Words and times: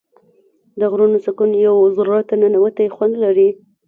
د 0.79 0.81
غرونو 0.91 1.17
سکون 1.25 1.49
یو 1.67 1.77
زړه 1.97 2.17
ته 2.27 2.33
ننووتی 2.41 2.87
خوند 2.95 3.13
لري. 3.23 3.49